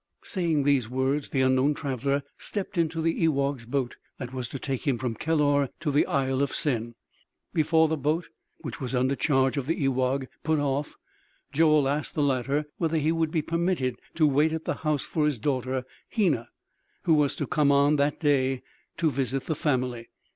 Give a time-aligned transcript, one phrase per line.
[0.23, 4.87] Saying these words the unknown traveler stepped into the ewagh's boat that was to take
[4.87, 6.95] him from Kellor to the Isle of Sen.
[7.53, 8.27] Before the boat,
[8.61, 10.95] which was under charge of the ewagh, put off,
[11.53, 15.27] Joel asked the latter whether he would be permitted to wait at the house for
[15.27, 16.49] his daughter Hena,
[17.03, 18.63] who was to come on that day
[18.97, 20.09] to visit the family.